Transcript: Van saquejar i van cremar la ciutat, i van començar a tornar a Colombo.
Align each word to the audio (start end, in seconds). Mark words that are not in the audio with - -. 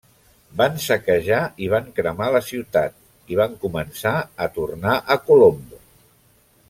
Van 0.59 0.77
saquejar 0.85 1.41
i 1.65 1.67
van 1.73 1.91
cremar 1.99 2.29
la 2.35 2.41
ciutat, 2.47 2.95
i 3.35 3.37
van 3.41 3.53
començar 3.67 4.15
a 4.47 4.49
tornar 4.57 4.97
a 5.17 5.21
Colombo. 5.29 5.85